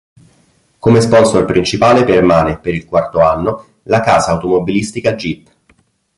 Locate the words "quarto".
2.87-3.21